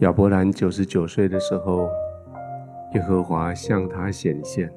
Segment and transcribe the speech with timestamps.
[0.00, 1.88] 亚伯兰九十九岁的时候，
[2.94, 4.72] 耶和华向他显现，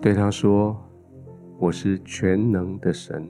[0.00, 0.76] 对他说
[1.56, 3.28] ：“我是全能的神，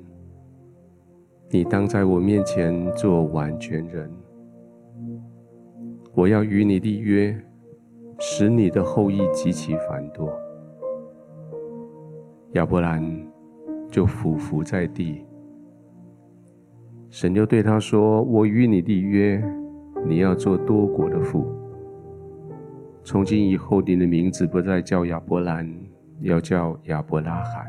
[1.51, 4.11] 你当在我面前做完全人。
[6.15, 7.39] 我要与你立约，
[8.19, 10.33] 使你的后裔极其繁多。”
[12.53, 13.05] 亚伯兰
[13.91, 15.23] 就俯伏在地。
[17.11, 19.43] 神就对他说：“我与你立约，
[20.07, 21.47] 你要做多国的父。
[23.03, 25.69] 从今以后，你的名字不再叫亚伯兰，
[26.21, 27.67] 要叫亚伯拉罕，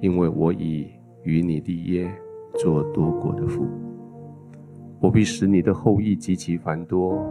[0.00, 0.88] 因为我已
[1.22, 2.10] 与你立约，
[2.54, 3.66] 做多国的父。
[5.00, 7.22] 我必使你的后裔极其繁多，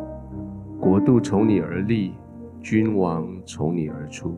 [0.79, 2.13] 国度从你而立，
[2.61, 4.37] 君王从你而出。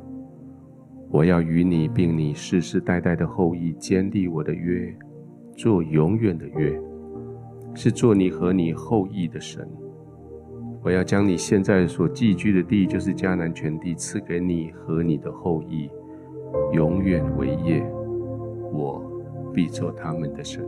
[1.09, 4.94] 我要与你并你世世代代的后裔坚立我的约。”
[5.58, 6.78] 做永远的约，
[7.76, 9.70] 是做你和你后裔的神。
[10.81, 15.90] 我要将你现在所寄居的地，就是迦南全地，赐给你和你的后裔，
[16.73, 17.86] 永远为业。
[18.72, 19.02] 我
[19.53, 20.64] 必做他们的神。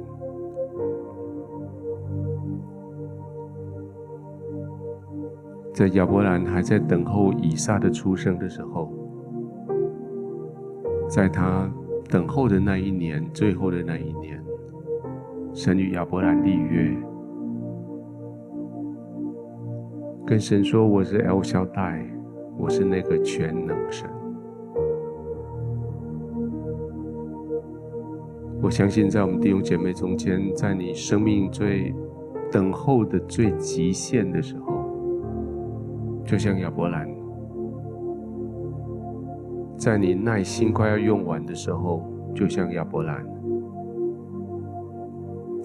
[5.73, 8.91] 在亚伯兰还在等候以撒的出生的时候，
[11.07, 11.71] 在他
[12.09, 14.43] 等候的那一年，最后的那一年。
[15.57, 16.95] 神与亚伯兰立约，
[20.23, 22.05] 跟神说：“我是 El Shaddai，
[22.59, 24.05] 我是那个全能神。”
[28.61, 31.91] 我相信，在我们弟兄姐妹中间，在你生命最
[32.51, 34.85] 等候的最极限的时候，
[36.23, 37.09] 就像亚伯兰，
[39.75, 42.03] 在你耐心快要用完的时候，
[42.35, 43.25] 就像亚伯兰。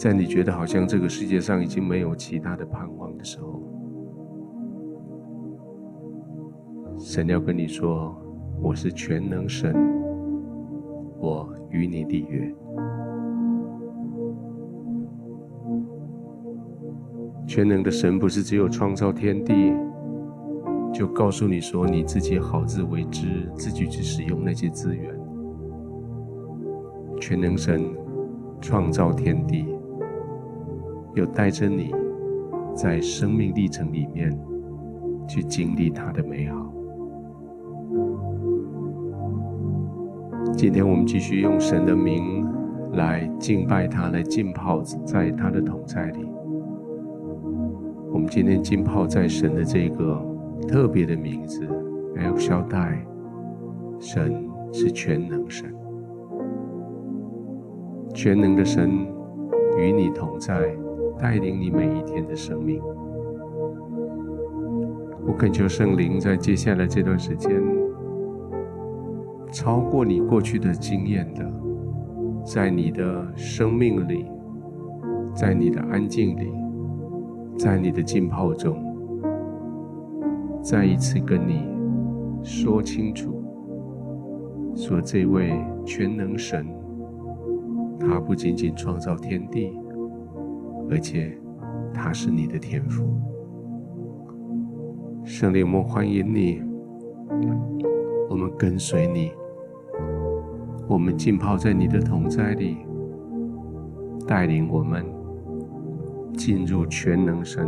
[0.02, 3.62] 在你觉得好像这个世界上已经没有其他的盼望的时候，
[6.98, 8.12] 神要跟你说
[8.60, 9.72] ：“我是全能神，
[11.20, 12.52] 我与你立约。”
[17.46, 19.72] 全能的神不是只有创造天地，
[20.92, 25.16] 就告诉你说你自己好自为之，自己去使用那些资源。
[27.20, 27.84] 全能神
[28.60, 29.71] 创造天地。
[31.14, 31.94] 又带着你，
[32.74, 34.36] 在生命历程里面
[35.28, 36.72] 去经历他的美好。
[40.54, 42.46] 今天我们继续用神的名
[42.92, 46.26] 来敬拜他，来浸泡在他的同在里。
[48.10, 50.22] 我们今天浸泡在神的这个
[50.68, 51.66] 特别的名字
[52.16, 52.98] ，El Shaddai，
[53.98, 55.74] 神是全能神，
[58.14, 58.90] 全能的神
[59.78, 60.74] 与你同在。
[61.18, 62.80] 带领你每一天的生命。
[65.24, 67.62] 我恳求圣灵在接下来这段时间，
[69.52, 71.48] 超过你过去的经验的，
[72.44, 74.26] 在你的生命里，
[75.34, 76.52] 在你的安静里，
[77.56, 78.76] 在你的浸泡中，
[80.60, 81.68] 再一次跟你
[82.42, 83.44] 说清楚，
[84.74, 85.52] 说这位
[85.86, 86.66] 全能神，
[88.00, 89.72] 他不仅仅创造天地。
[90.90, 91.38] 而且，
[91.92, 93.04] 他是你的天赋。
[95.24, 96.62] 圣灵，我们欢迎你，
[98.28, 99.32] 我们跟随你，
[100.88, 102.78] 我们浸泡在你的同在里，
[104.26, 105.04] 带领我们
[106.36, 107.66] 进入全能神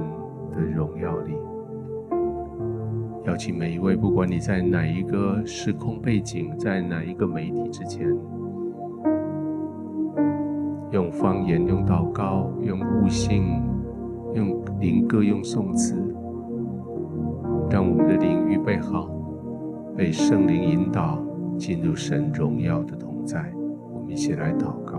[0.53, 1.33] 的荣耀里。
[3.25, 8.15] 邀请每一位，不管你在哪一个时空背景，在哪一个媒体之前。
[10.95, 13.61] 用方言，用祷告，用悟性，
[14.33, 15.97] 用灵歌，用颂词，
[17.69, 19.11] 让我们的灵预备好，
[19.97, 21.21] 被圣灵引导
[21.59, 23.53] 进入神荣耀的同在。
[23.93, 24.94] 我们一起来祷告。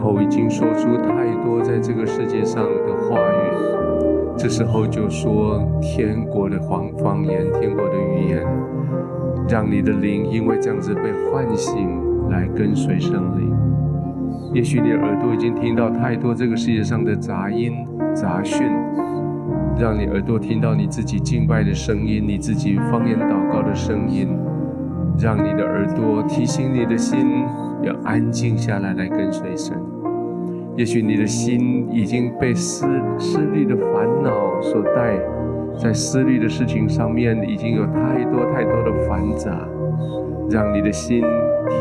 [0.00, 8.46] 口已经说出太多在这个世界上的话语，这时候就说天国的方方言、天国的语言，
[9.46, 13.54] 让你的灵因为这样子被唤醒，来跟随圣灵。
[14.54, 18.66] 也许你的耳朵已经听到太多这个世界上的杂音、杂讯，
[19.78, 24.28] 让你耳朵听到你自己敬拜的声音，你自己方言祷告的声音，
[25.18, 27.44] 让你的耳朵提醒你的心
[27.82, 29.79] 要安静下来，来跟随神。
[30.76, 32.86] 也许你的心已经被思
[33.18, 35.18] 思虑的烦恼所带，
[35.78, 39.50] 在思虑的事情上面已经有太多太多的繁杂，
[40.48, 41.22] 让你的心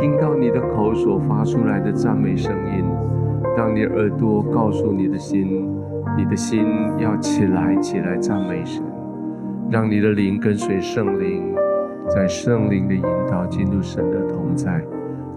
[0.02, 2.84] 听到你的口所发出来的赞美声音，
[3.58, 5.70] 让你耳朵告诉你的心，
[6.18, 6.66] 你的心
[6.98, 8.84] 要起来，起来赞美神，
[9.70, 11.54] 让你的灵跟随圣灵，
[12.08, 14.82] 在圣灵的引导进入神的同在，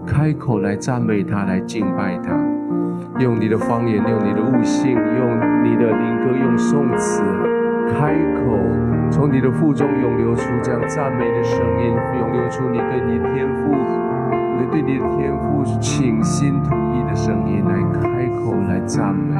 [0.05, 2.37] 开口来赞美他，来敬拜他，
[3.19, 7.23] 用你的方言，用你的悟性，用你的灵歌，用宋词，
[7.89, 8.57] 开口
[9.11, 13.75] 从你的腹中涌流出这样赞美的声音，涌流出你对你天赋，
[14.59, 19.35] 你对你的天赋倾心吐意的声音，来开口来赞美。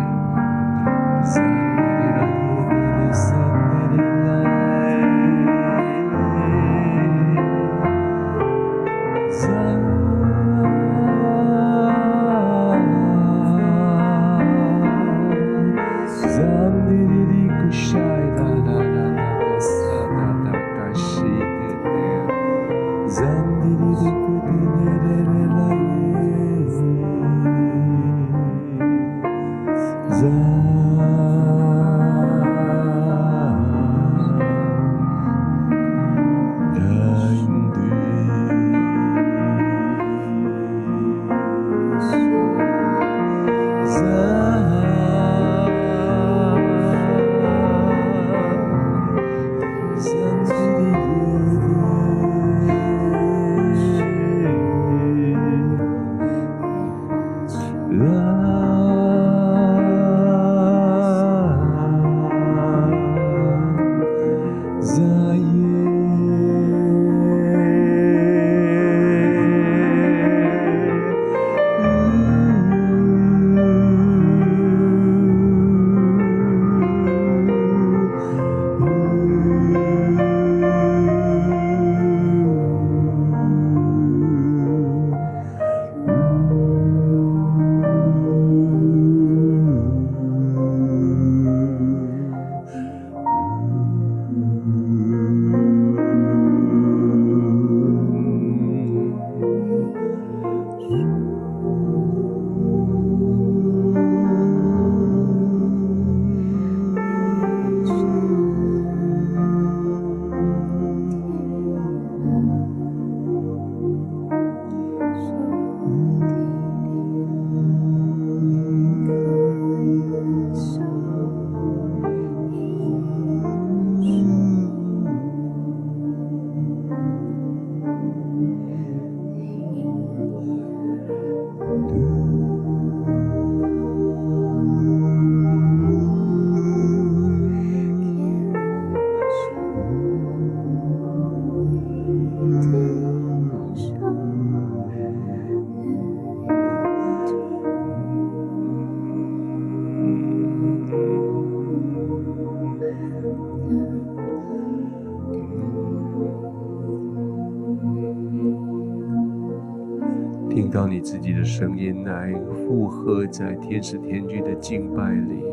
[160.53, 165.43] 听到你自己的声音来附和在天使天军的敬拜里。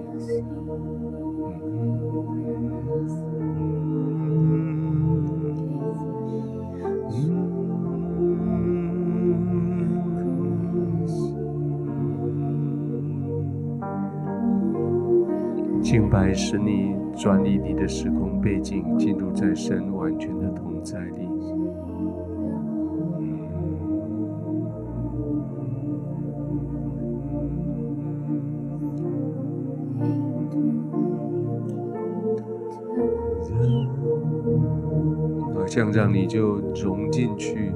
[15.81, 21.27] 敬拜使你转移你的时空背景，进入在神完全的同在里。
[35.71, 37.73] 这样，让你就融进去，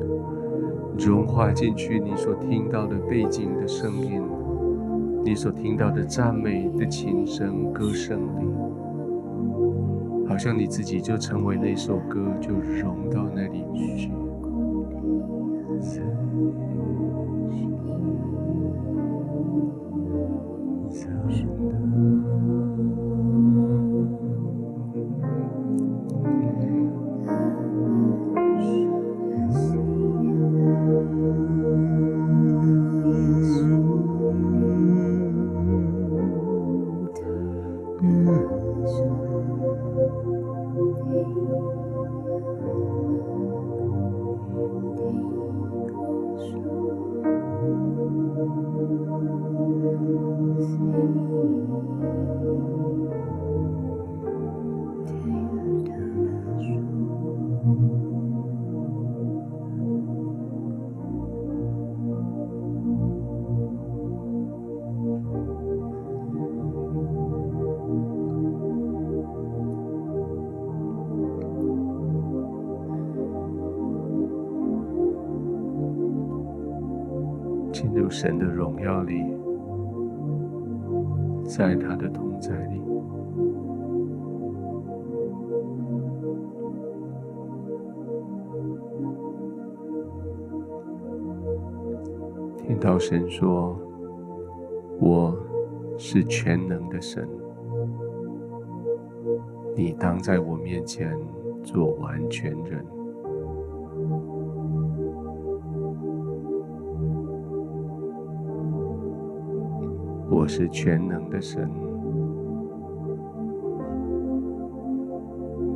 [0.99, 4.21] 融化进去你所听到的背景的声音，
[5.25, 8.49] 你所听到的赞美的琴声、歌声里，
[10.29, 14.11] 好像你自己就成为那首歌，就融到那里去。
[92.95, 93.77] 到神说
[95.03, 95.37] ：“我
[95.99, 97.29] 是全能的神，
[99.75, 101.13] 你当在我面前
[101.65, 102.85] 做完全人。”
[110.31, 111.69] 我是全能的神，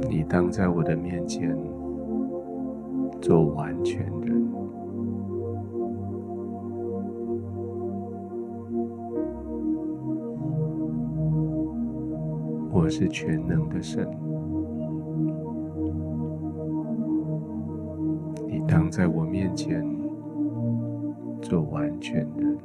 [0.09, 1.59] 你当在我的面前
[3.21, 4.38] 做完全人。
[12.89, 14.09] 是全能的神，
[18.47, 19.85] 你当在我面前
[21.43, 22.59] 做完全人。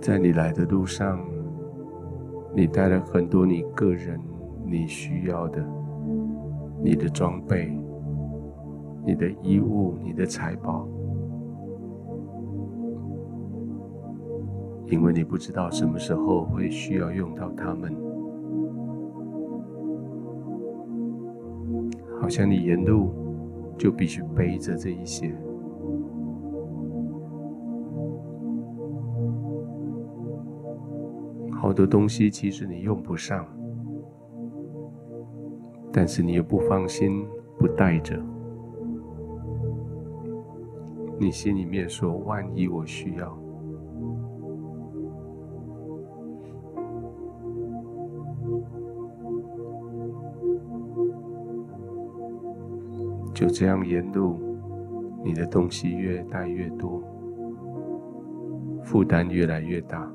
[0.00, 1.20] 在你来的路上，
[2.56, 4.20] 你带了很多你个人
[4.66, 5.64] 你需要的，
[6.84, 7.72] 你的装备、
[9.06, 10.86] 你的衣物、你的财宝，
[14.88, 17.94] 因为你不知道什么时候会需要用到它们，
[22.20, 23.10] 好像你沿路
[23.78, 25.32] 就必须背着这一些。
[31.52, 33.46] 好多东西其实你用不上，
[35.92, 37.26] 但是你又不放心
[37.58, 38.18] 不带着，
[41.20, 43.38] 你心里面说：万一我需要，
[53.34, 54.38] 就这样沿路，
[55.22, 57.02] 你的东西越带越多，
[58.82, 60.10] 负担越来越大。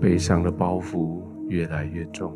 [0.00, 1.20] 背上的包袱
[1.50, 2.32] 越来越重，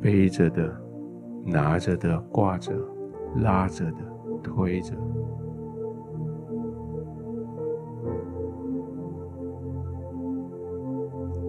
[0.00, 0.74] 背着的、
[1.44, 2.72] 拿着的、挂着、
[3.36, 3.98] 拉着的、
[4.42, 4.96] 推着，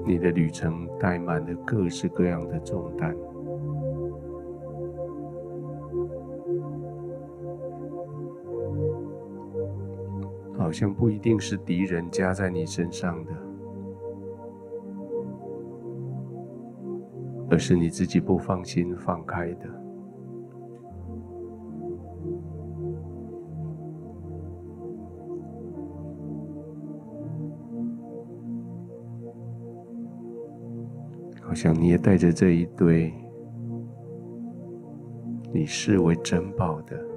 [0.05, 3.15] 你的旅程带满了各式各样的重担。
[10.81, 13.31] 好像不一定是敌人加在你身上的，
[17.51, 19.69] 而是你自己不放心放开的。
[31.43, 33.13] 好像你也带着这一堆
[35.53, 37.10] 你视为珍宝的。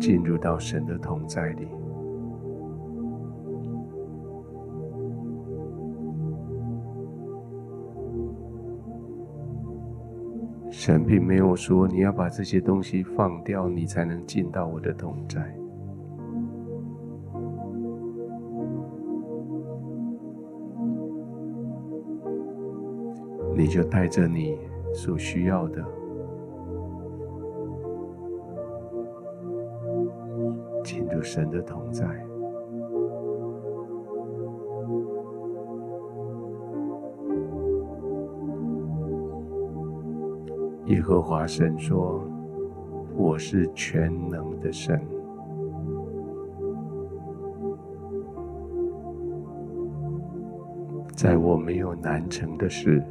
[0.00, 1.68] 进入到神的同在里，
[10.70, 15.54] 神并没有说你要把这些东西放掉，你才能进到我的同在。
[23.54, 24.58] 你就带着你
[24.94, 25.99] 所需要的。
[31.22, 32.04] 神的同在，
[40.86, 42.20] 耶和华神说
[43.14, 45.00] ：“我是全能的神，
[51.14, 53.02] 在我没有难成的事，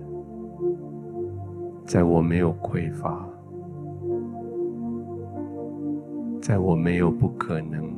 [1.85, 3.25] 在我没有匮乏。”
[6.49, 7.95] 在我没有不可能。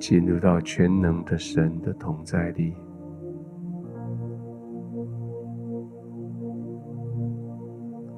[0.00, 2.72] 进入到全能的神的同在里。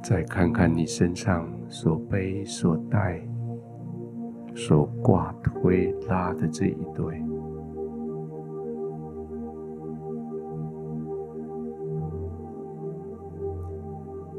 [0.05, 3.21] 再看看你身上所背所带
[4.55, 7.21] 所挂推拉的这一对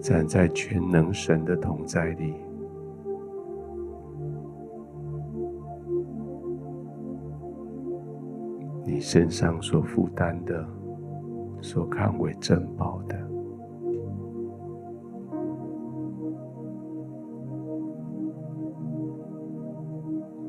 [0.10, 2.34] 站在全能神的同在里。
[8.84, 10.68] 你身上所负担的、
[11.62, 13.16] 所看为珍宝的，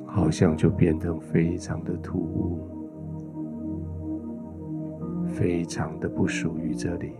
[0.07, 2.61] 好像就变得非常的突兀，
[5.27, 7.13] 非常的不属于这里。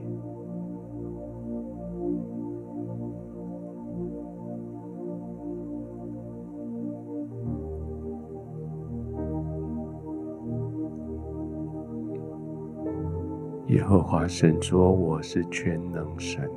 [13.71, 16.51] 耶和华神说：“我是全能神，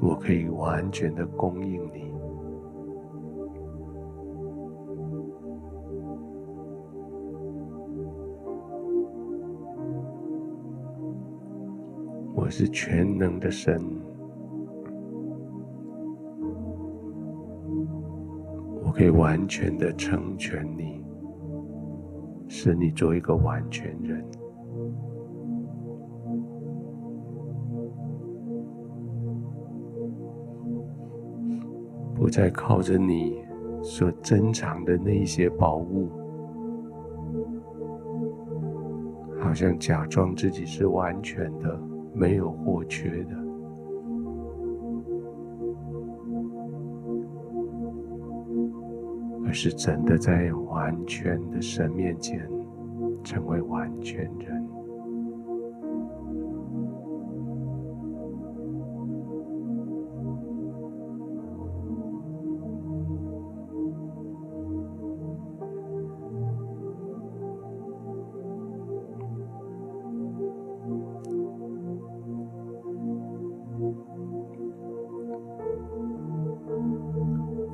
[0.00, 2.12] 我可以完全的供应你。
[12.34, 13.80] 我是全能的神。”
[19.30, 21.04] 完全的成全你，
[22.48, 24.24] 使你做一个完全人，
[32.12, 33.40] 不再靠着你
[33.84, 36.08] 所珍藏的那些宝物，
[39.38, 41.80] 好像假装自己是完全的，
[42.12, 43.39] 没有或缺的。
[49.50, 52.48] 而是真的在完全的神面前
[53.24, 54.64] 成为完全人，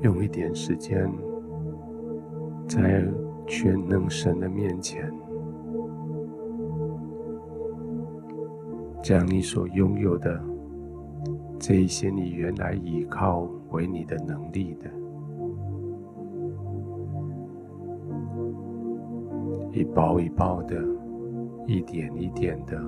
[0.00, 1.06] 用一点时间。
[2.68, 3.04] 在
[3.46, 5.12] 全能神的面前，
[9.02, 10.42] 将你所拥有的
[11.58, 14.90] 这一些，你原来依靠为你的能力的，
[19.70, 20.76] 一包一包的，
[21.66, 22.82] 一点一点的，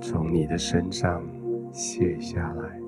[0.00, 1.22] 从你的身上
[1.70, 2.83] 卸下来。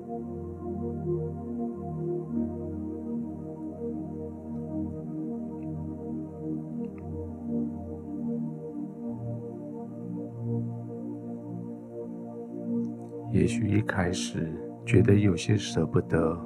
[13.97, 14.53] 开始
[14.85, 16.39] 觉得有些舍不得，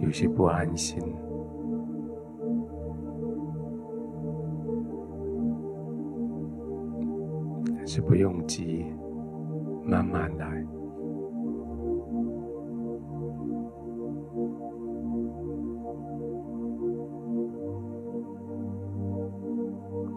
[0.00, 1.00] 有些不安心，
[7.76, 8.84] 但是不用急，
[9.84, 10.66] 慢慢来。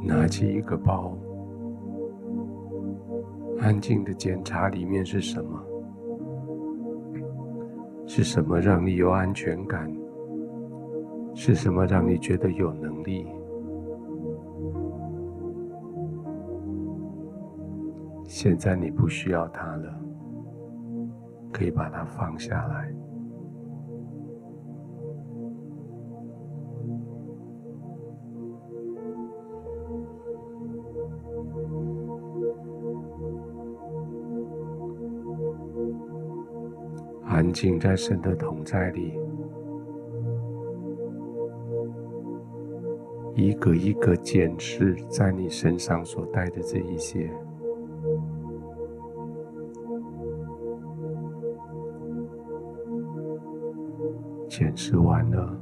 [0.04, 1.16] 拿起一个包。
[3.60, 5.64] 安静的检查里面是什么？
[8.06, 9.92] 是什么让你有安全感？
[11.34, 13.28] 是什么让你觉得有能力？
[18.24, 19.94] 现在你不需要它了，
[21.52, 22.94] 可以把它放下来。
[37.48, 39.18] 安静在神的同在里，
[43.36, 47.32] 一个一个检视在你身上所带的这一些，
[54.50, 55.58] 检视完了，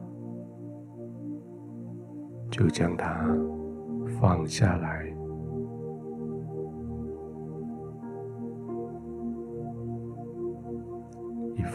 [2.49, 3.29] 就将它
[4.19, 5.04] 放下来。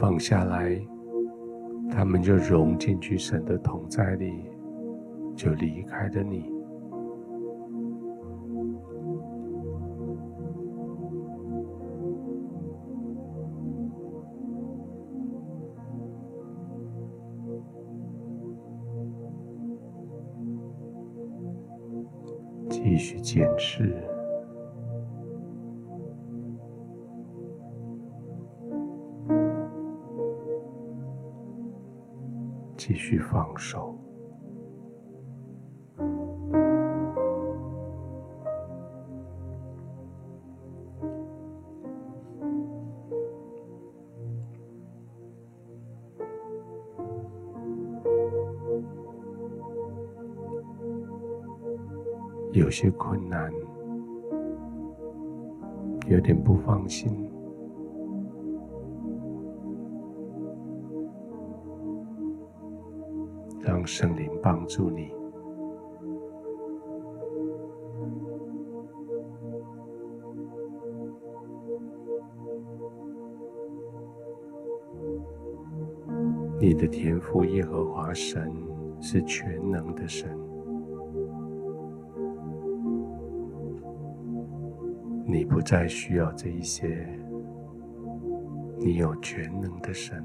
[0.00, 0.80] 放下来，
[1.90, 4.32] 他们就融进去神的同在里，
[5.36, 6.50] 就离开了你。
[22.70, 24.09] 继续检视。
[32.90, 33.96] 继续放手。
[52.52, 53.52] 有些困难，
[56.08, 57.29] 有点不放心，
[63.80, 65.10] 让圣灵帮助你。
[76.60, 78.52] 你的天父耶和华神
[79.00, 80.28] 是全能的神。
[85.24, 87.08] 你不再需要这一些，
[88.78, 90.22] 你有全能的神。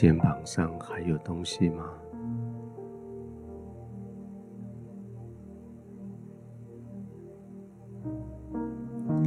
[0.00, 1.84] 肩膀上还有东西吗？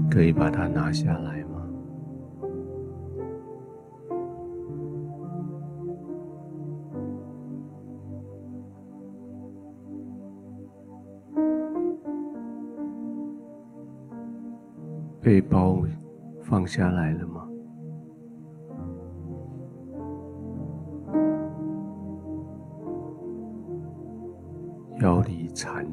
[0.10, 1.70] 可以把它拿下来吗？
[15.22, 15.84] 背包
[16.42, 17.43] 放下来了吗？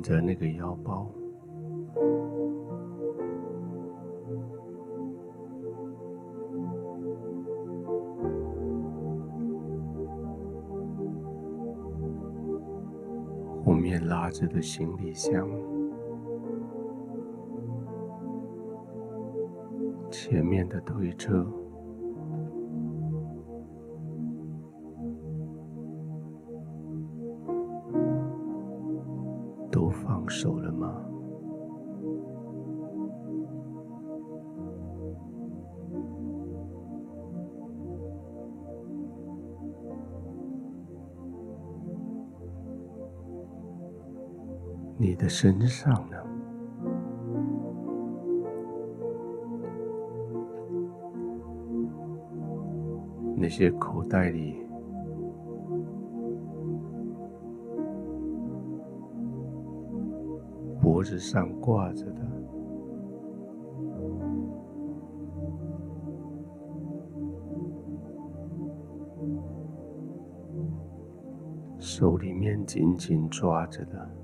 [0.03, 1.11] 着那个腰包，
[13.65, 15.49] 后面拉着的行李箱，
[20.11, 21.47] 前面的推车。
[45.31, 46.17] 身上呢？
[53.37, 54.67] 那些口袋里，
[60.83, 62.21] 脖子上挂着的，
[71.79, 74.20] 手里面紧紧抓着的。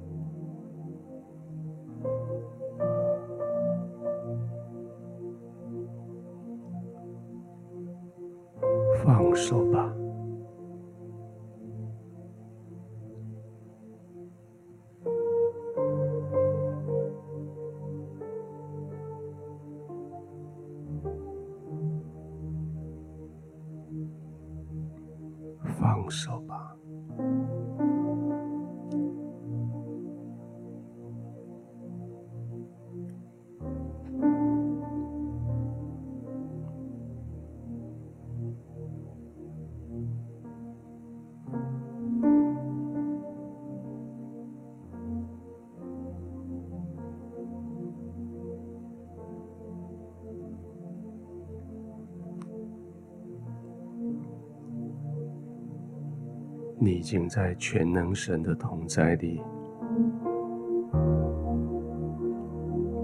[56.87, 59.43] 你已经在全能神的同在里，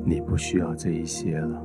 [0.04, 1.60] 你不需要这一些了。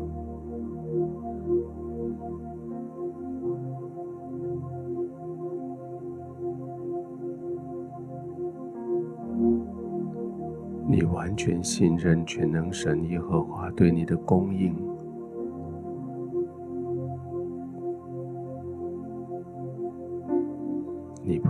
[10.87, 14.75] 你完全信任全能神耶和华对你的供应。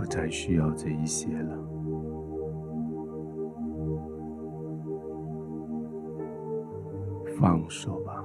[0.08, 1.56] 再需要这一些了，
[7.38, 8.17] 放手吧。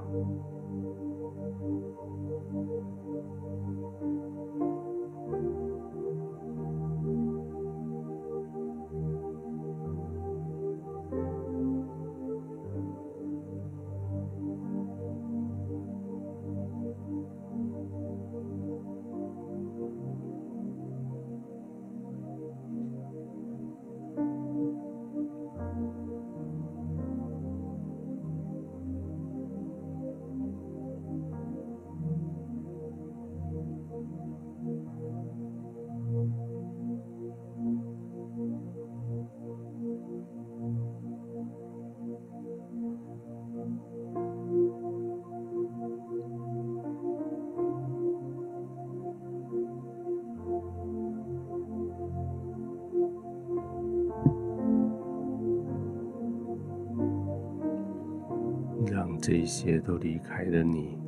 [59.26, 60.98] 这些都离开了你，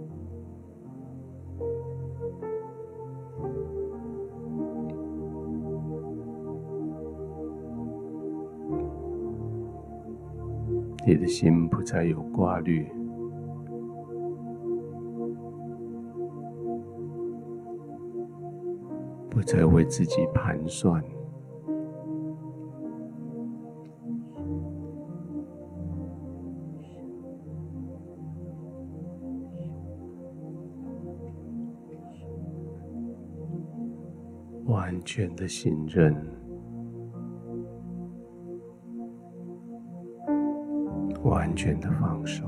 [11.07, 12.91] 你的心不再有挂虑，
[19.29, 21.05] 不再为自己盘算。
[35.17, 36.15] 全的信任，
[41.25, 42.46] 完全的放手。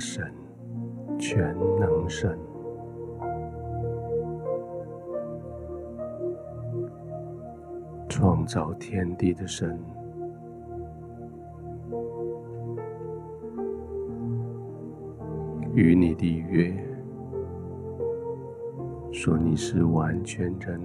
[0.00, 0.32] 神，
[1.18, 2.38] 全能神，
[8.08, 9.78] 创造天地的神，
[15.74, 16.74] 与你的约，
[19.12, 20.80] 说你是完全人，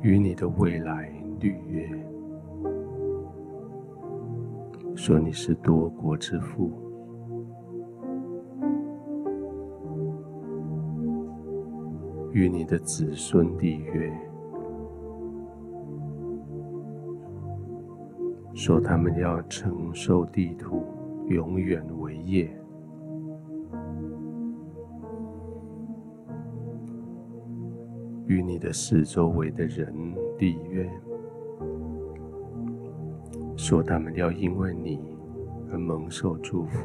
[0.00, 1.86] 与你的未来立约。
[5.06, 6.72] 说你是多国之父，
[12.32, 14.10] 与你的子孙缔约，
[18.54, 20.82] 说他们要承受地土，
[21.28, 22.50] 永远为业，
[28.26, 29.94] 与你的四周围的人
[30.38, 30.90] 缔约。
[33.74, 35.00] 说他们要因为你
[35.68, 36.78] 而蒙受祝福，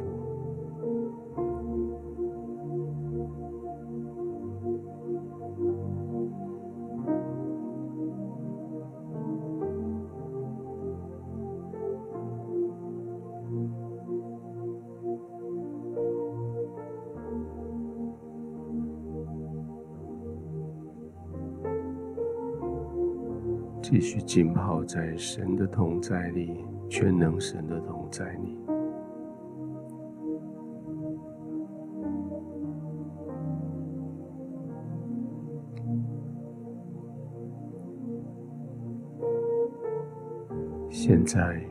[23.80, 26.64] 继续浸泡在神的同在里。
[26.90, 28.58] 全能神的同在你，
[40.90, 41.64] 现在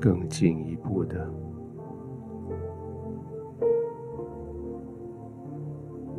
[0.00, 1.28] 更进一步的，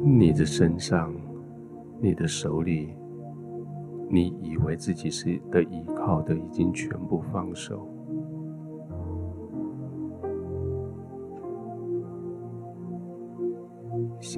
[0.04, 1.16] 你的身上，
[2.02, 2.94] 你的手里，
[4.10, 7.88] 你以为自己是的依靠的，已经全部放手。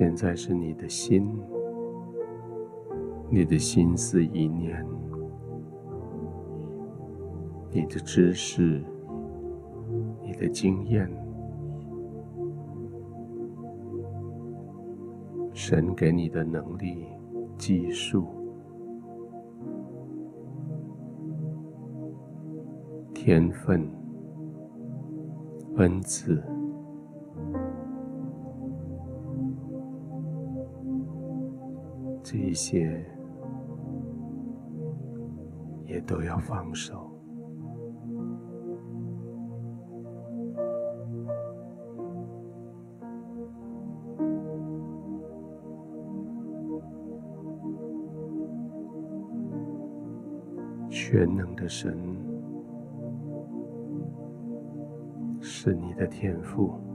[0.02, 1.32] 现在是你的心，
[3.30, 4.84] 你的心思意念，
[7.70, 8.84] 你的知识，
[10.24, 11.08] 你的经验，
[15.54, 17.06] 神给你的能力、
[17.56, 18.26] 技术、
[23.14, 23.88] 天分、
[25.76, 26.42] 恩赐。
[32.52, 33.02] 一些
[35.86, 37.10] 也都要放手，
[50.89, 51.97] 全能的神
[55.39, 56.91] 是你的天赋。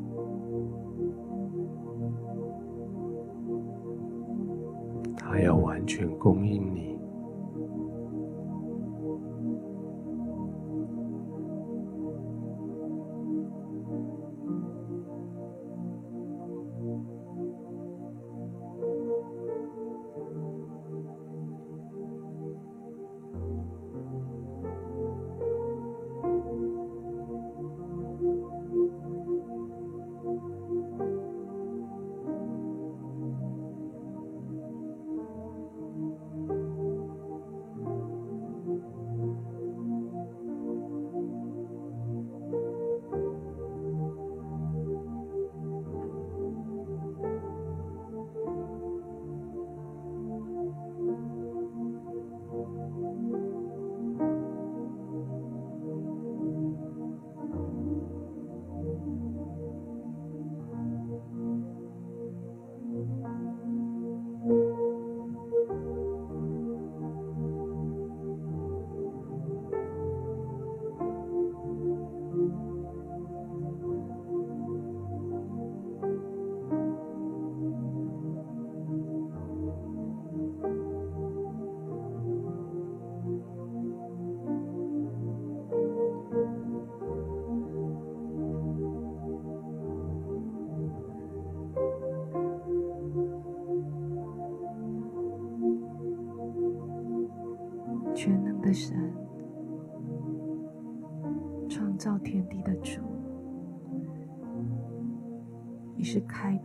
[5.86, 6.95] 全供应你。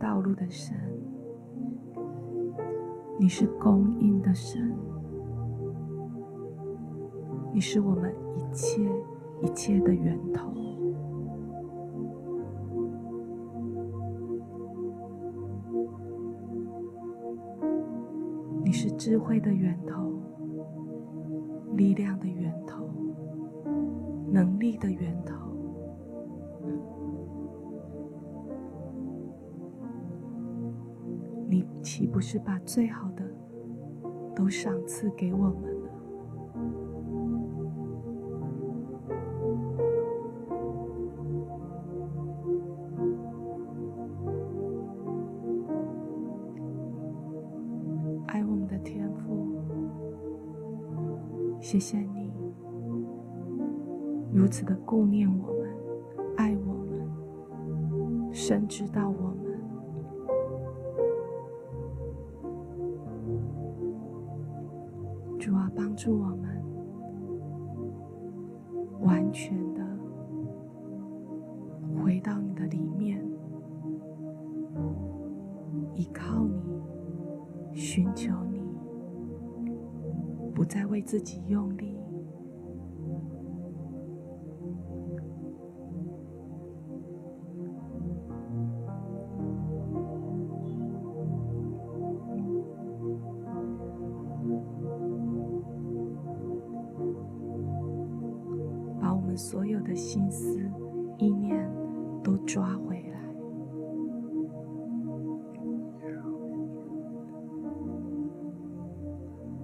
[0.02, 0.76] 道路的神，
[3.20, 4.74] 你是供应的神，
[7.54, 8.82] 你是我们一切
[9.40, 10.52] 一切的源头。
[18.64, 20.11] 你是智慧的源头，
[31.52, 33.22] 你岂不是把最好的
[34.34, 35.90] 都赏赐给我们了？
[48.28, 49.46] 爱我们的天父？
[51.60, 52.32] 谢谢你
[54.32, 55.68] 如此的顾念我们，
[56.38, 59.41] 爱我们，深知道我们。
[81.02, 81.91] 自己用力，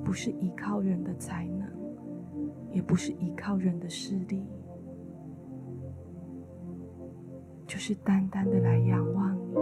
[0.09, 1.68] 不是依靠人的才能，
[2.72, 4.42] 也不是依靠人的势力，
[7.66, 9.54] 就是单单的来仰望你。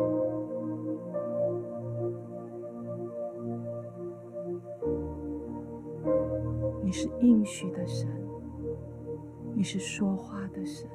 [6.84, 8.08] 你是应许的神，
[9.52, 10.88] 你是说话的神，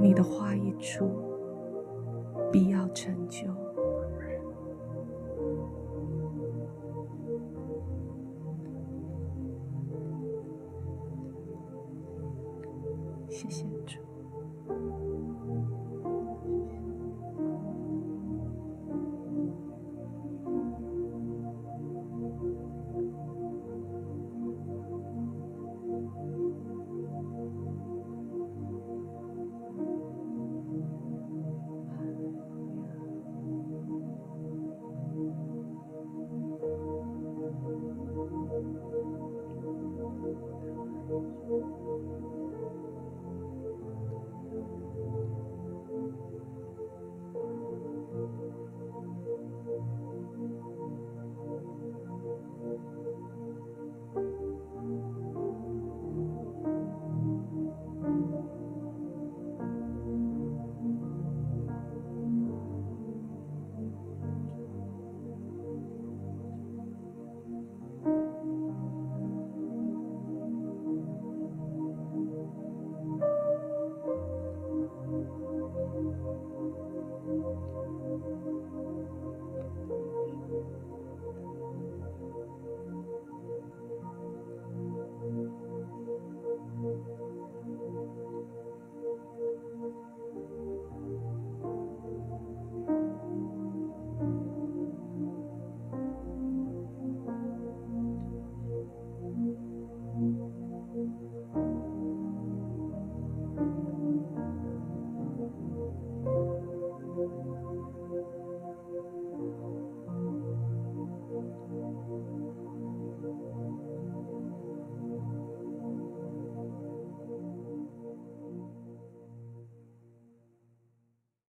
[0.00, 1.08] 你的话一出，
[2.50, 3.61] 必要成就。